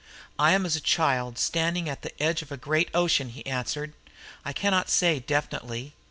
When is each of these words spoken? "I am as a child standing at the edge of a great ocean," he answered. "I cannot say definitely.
"I 0.39 0.53
am 0.53 0.65
as 0.65 0.75
a 0.75 0.81
child 0.81 1.37
standing 1.37 1.87
at 1.87 2.01
the 2.01 2.11
edge 2.19 2.41
of 2.41 2.51
a 2.51 2.57
great 2.57 2.89
ocean," 2.91 3.29
he 3.29 3.45
answered. 3.45 3.93
"I 4.43 4.51
cannot 4.51 4.89
say 4.89 5.19
definitely. 5.19 5.93